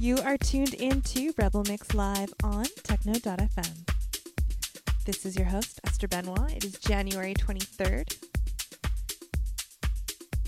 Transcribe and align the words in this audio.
You 0.00 0.16
are 0.24 0.38
tuned 0.38 0.72
in 0.72 1.02
to 1.02 1.34
Rebel 1.36 1.62
Mix 1.68 1.92
Live 1.92 2.32
on 2.42 2.64
Techno.fm. 2.84 3.90
This 5.04 5.26
is 5.26 5.36
your 5.36 5.44
host, 5.44 5.78
Esther 5.84 6.08
Benoit. 6.08 6.56
It 6.56 6.64
is 6.64 6.78
January 6.78 7.34
23rd. 7.34 8.16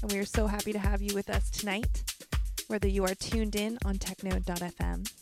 And 0.01 0.11
we 0.11 0.19
are 0.19 0.25
so 0.25 0.47
happy 0.47 0.73
to 0.73 0.79
have 0.79 1.03
you 1.03 1.15
with 1.15 1.29
us 1.29 1.51
tonight, 1.51 2.03
whether 2.69 2.89
you 2.89 3.05
are 3.05 3.15
tuned 3.15 3.55
in 3.55 3.77
on 3.85 3.99
Techno.fm 3.99 5.13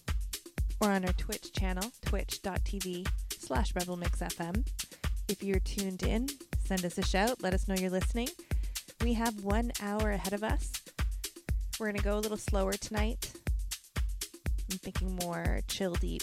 or 0.81 0.91
on 0.93 1.05
our 1.05 1.13
Twitch 1.15 1.53
channel, 1.53 1.91
twitch.tv 2.07 3.09
slash 3.37 3.73
rebelmixfm. 3.73 4.65
If 5.29 5.43
you're 5.43 5.59
tuned 5.59 6.05
in, 6.05 6.29
send 6.65 6.85
us 6.85 6.99
a 6.99 7.03
shout. 7.05 7.43
Let 7.43 7.53
us 7.53 7.67
know 7.67 7.75
you're 7.75 7.91
listening. 7.91 8.29
We 9.03 9.15
have 9.15 9.43
one 9.43 9.73
hour 9.83 10.13
ahead 10.13 10.35
of 10.35 10.45
us. 10.45 10.71
We're 11.81 11.87
going 11.87 11.99
to 11.99 12.05
go 12.05 12.17
a 12.17 12.21
little 12.21 12.37
slower 12.37 12.75
tonight. 12.75 13.30
Thinking 14.83 15.19
more 15.23 15.61
chill 15.69 15.95
deep. 15.95 16.23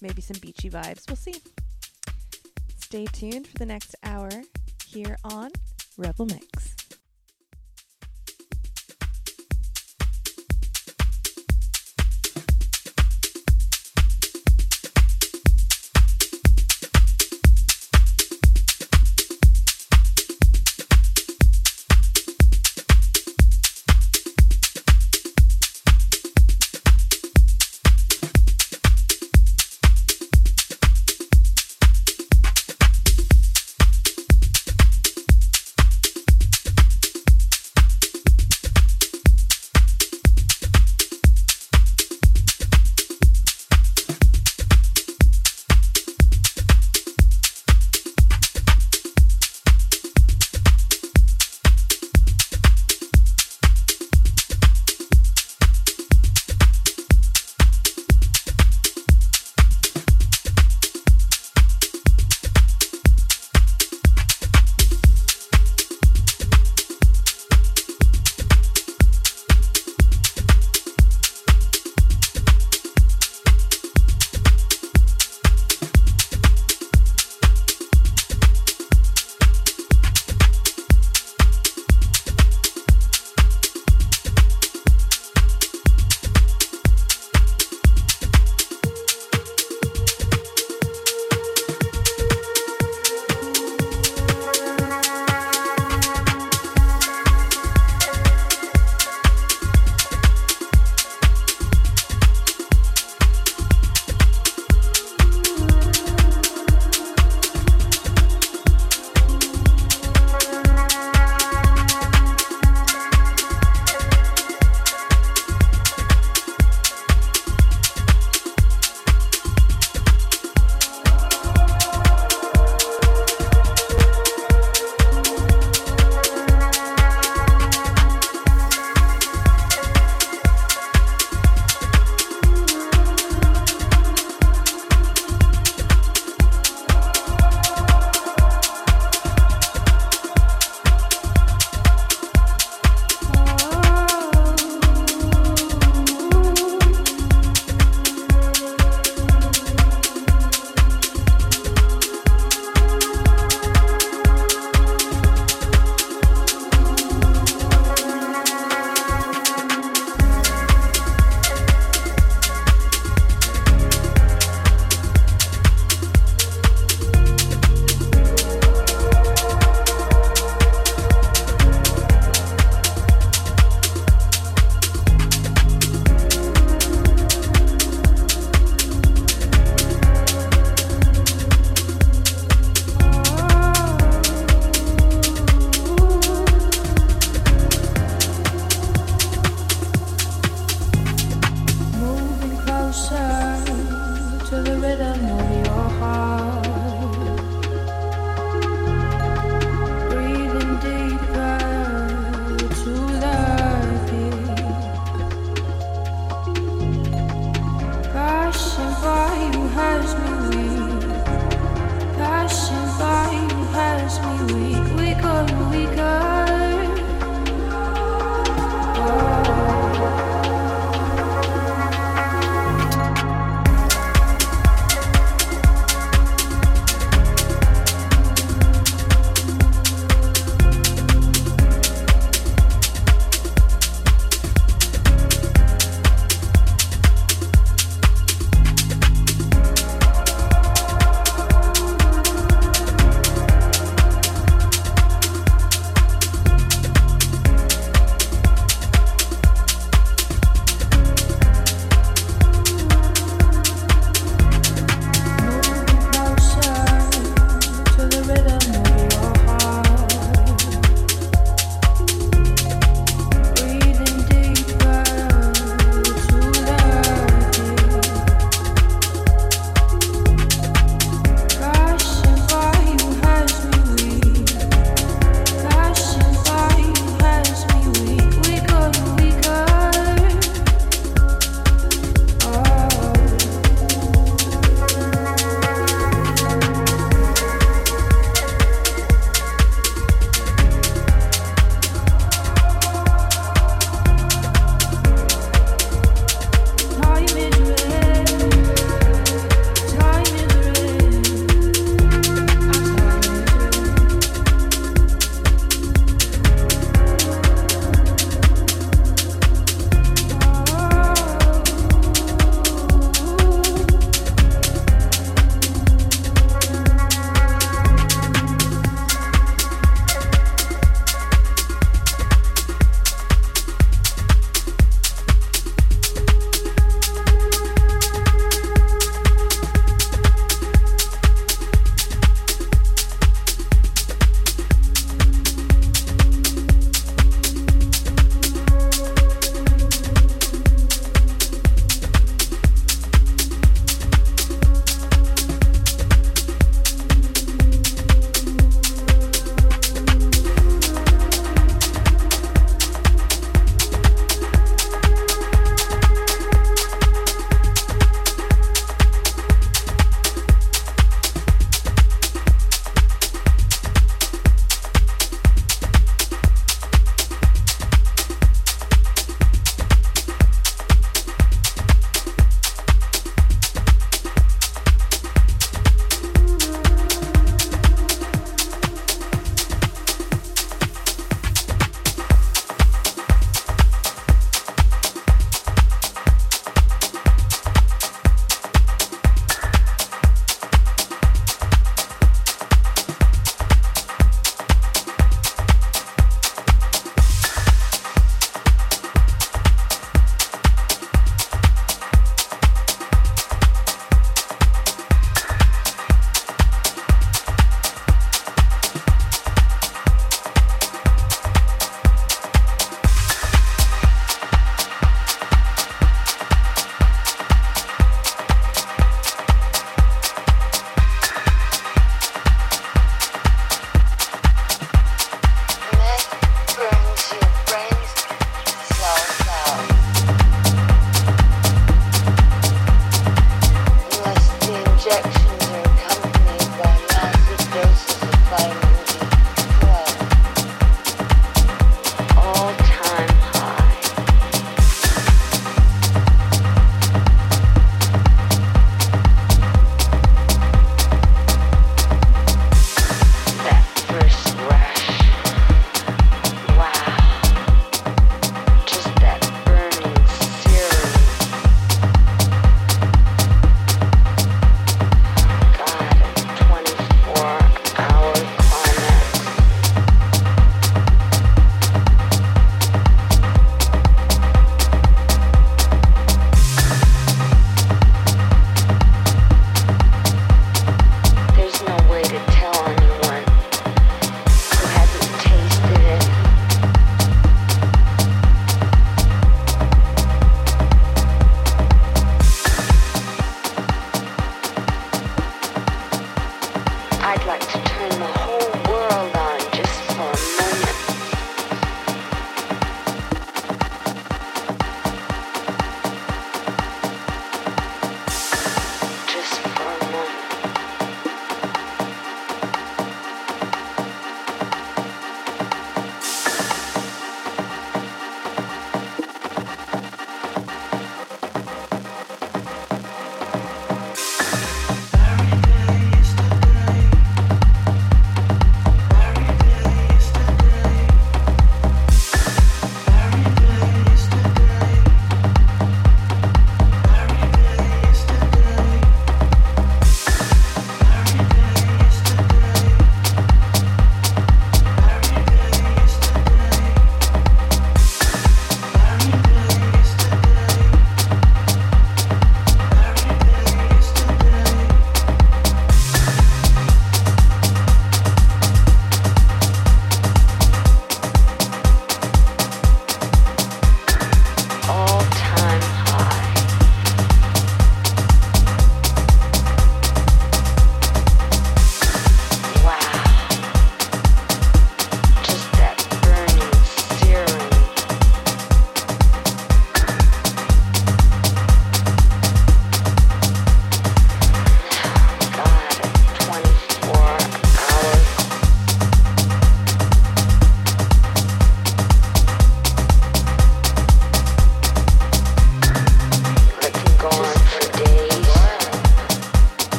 Maybe 0.00 0.22
some 0.22 0.38
beachy 0.40 0.70
vibes. 0.70 1.08
We'll 1.08 1.16
see. 1.16 1.42
Stay 2.78 3.06
tuned 3.06 3.46
for 3.48 3.58
the 3.58 3.66
next 3.66 3.96
hour 4.02 4.30
here 4.86 5.16
on 5.24 5.50
Rebel 5.96 6.26
Mix. 6.26 6.75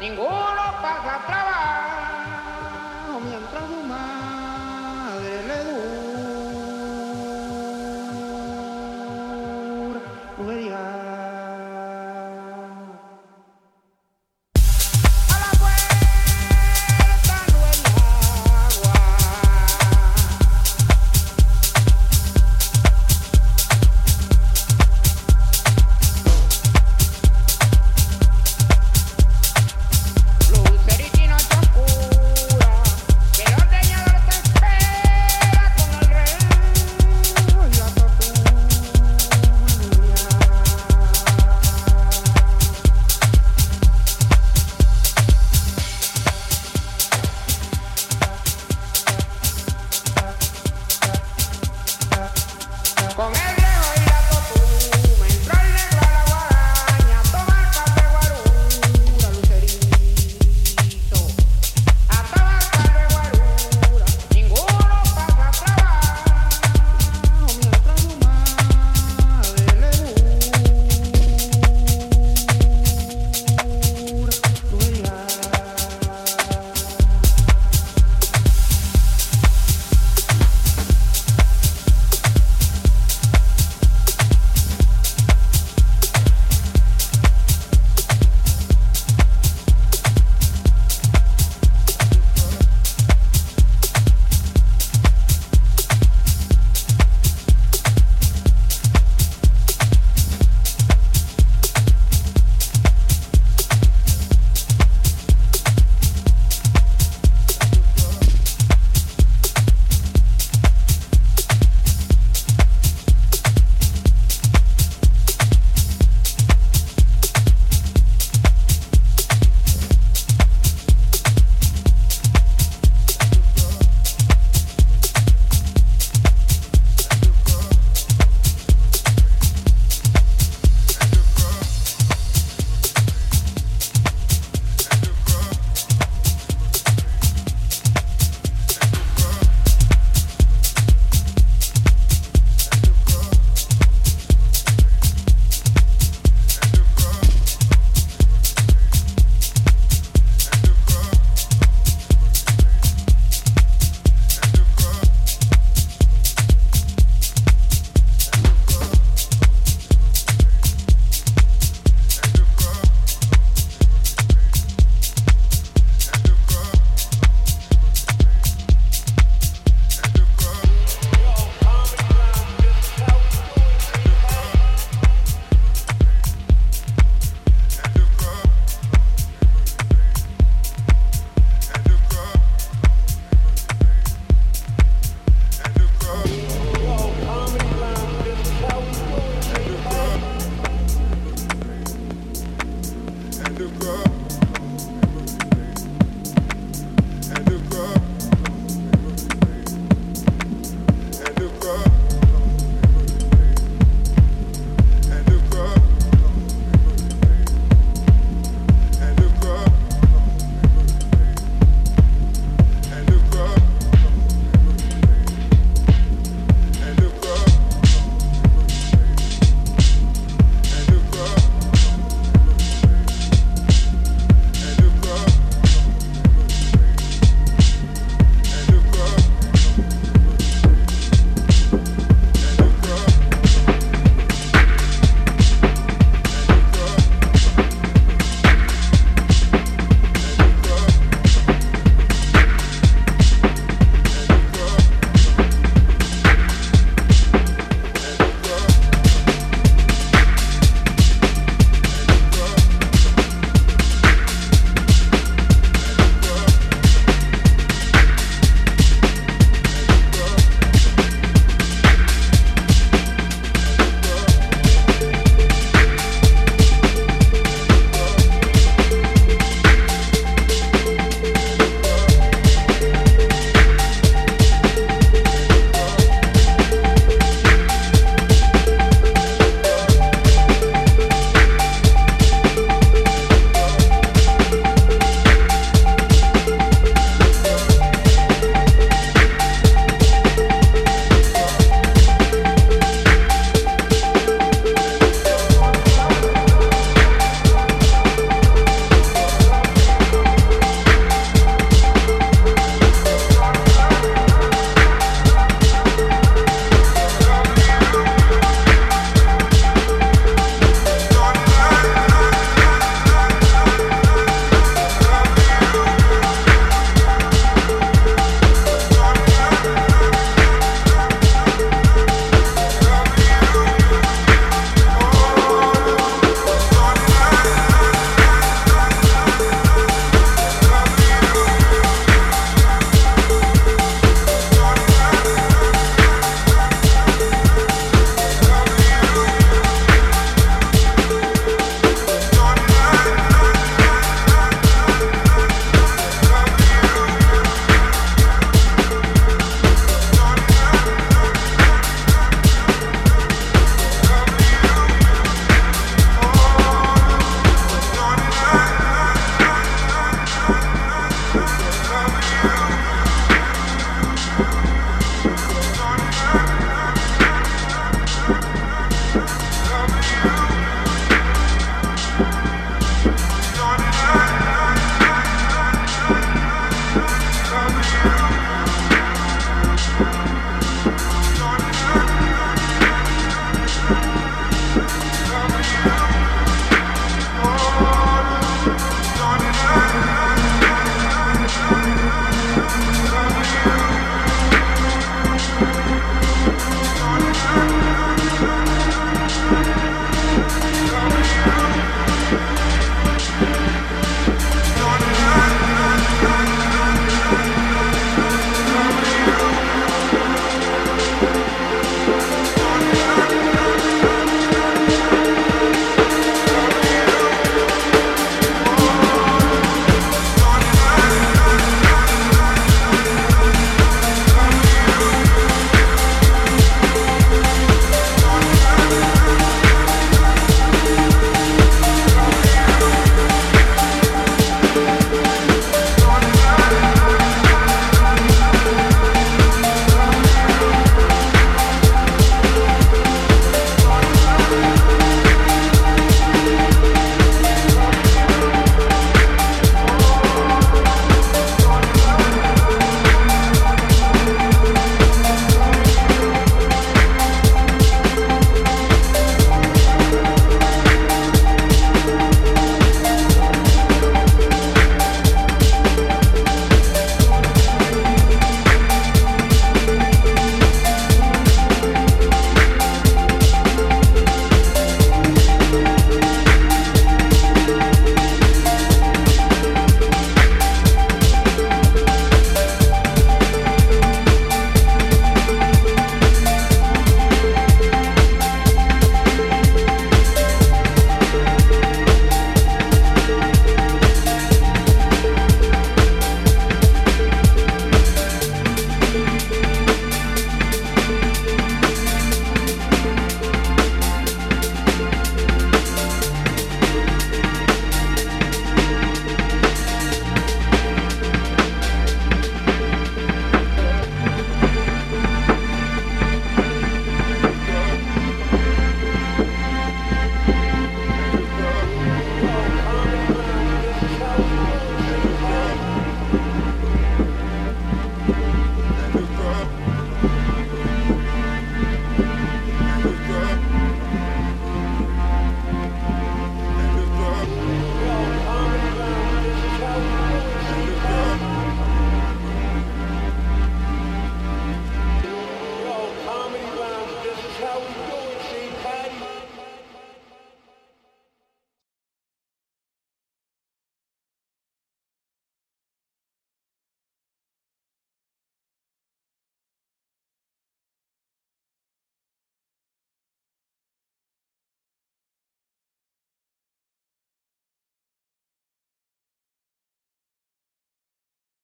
ninguno 0.00 0.64
pasa 0.80 1.20
trabajo 1.26 3.20
mientras 3.20 3.70
humano. 3.70 4.29